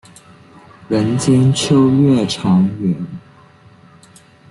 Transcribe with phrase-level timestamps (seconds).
[0.89, 2.95] 人间秋月长圆。